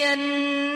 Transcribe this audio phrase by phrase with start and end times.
[0.00, 0.69] nhìn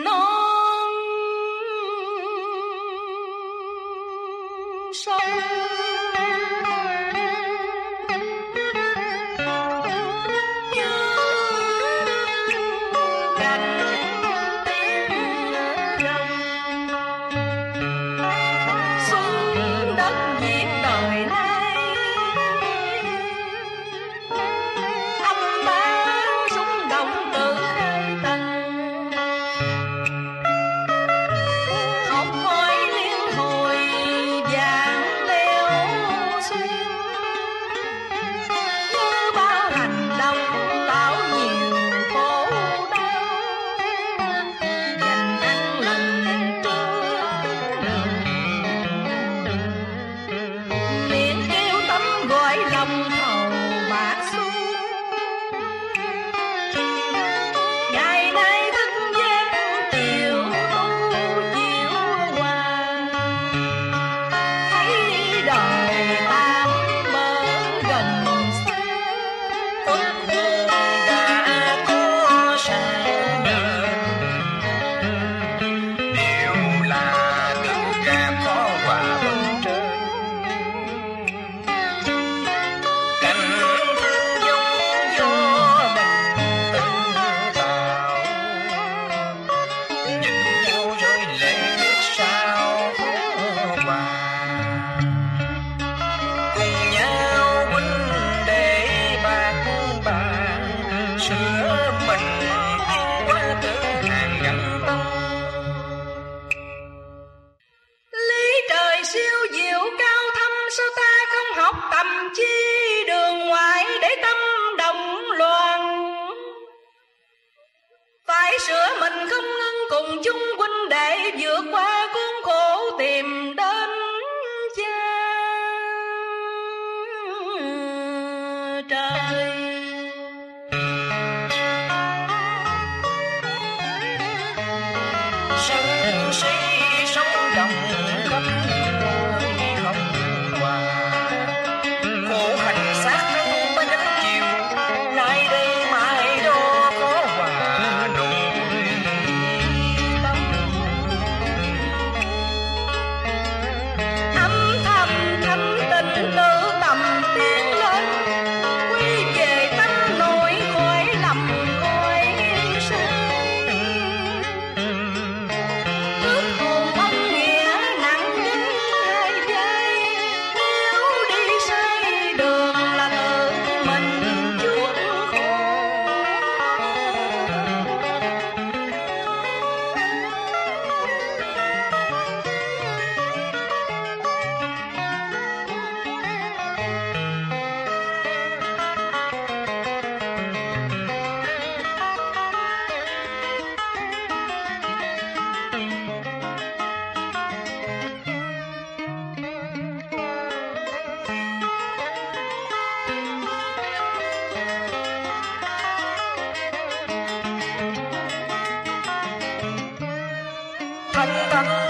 [211.15, 211.89] thanh thanh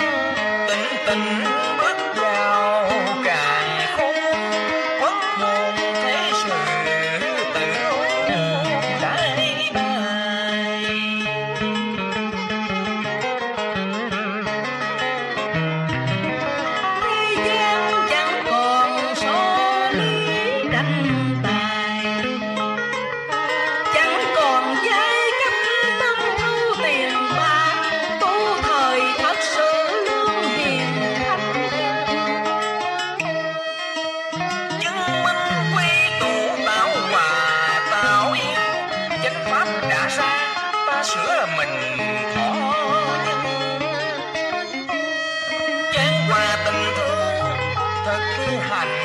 [0.68, 1.65] tình tình
[48.46, 49.05] 震撼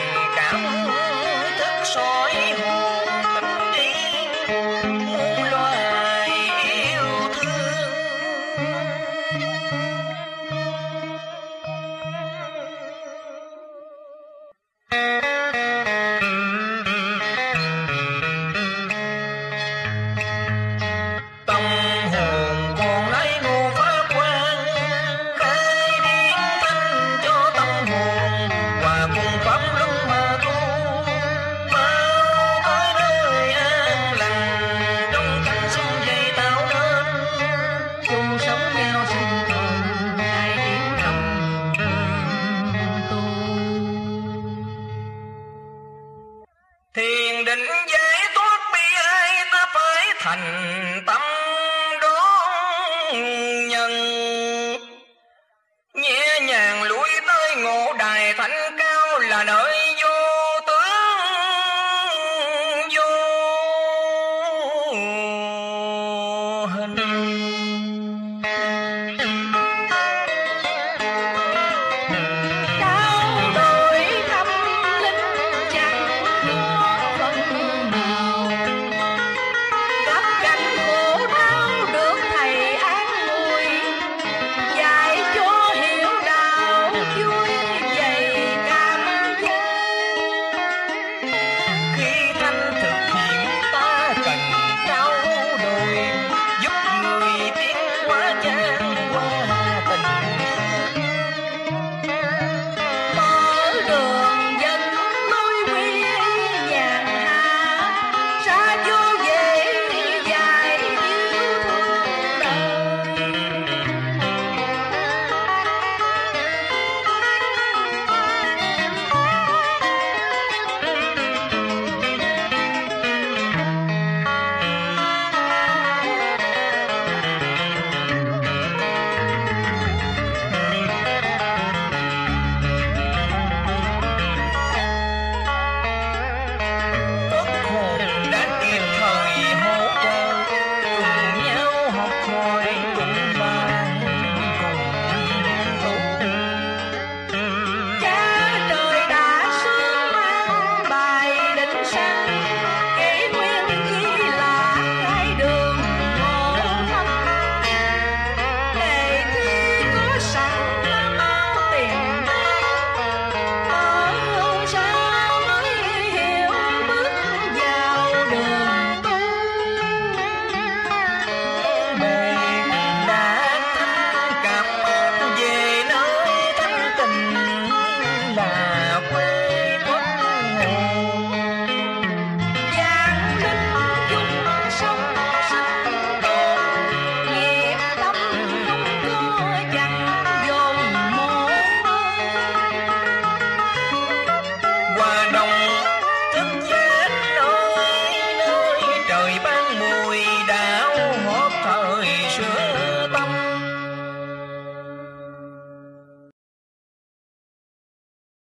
[47.50, 50.79] định giới tốt bi ai ta phải thành